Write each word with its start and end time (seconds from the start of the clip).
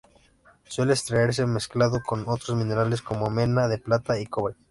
Suele 0.63 0.93
extraerse 0.93 1.45
mezclado 1.45 2.01
con 2.03 2.23
otros 2.27 2.57
minerales 2.57 3.03
como 3.03 3.29
mena 3.29 3.67
de 3.67 3.77
plata 3.77 4.19
y 4.19 4.25
cobre. 4.25 4.55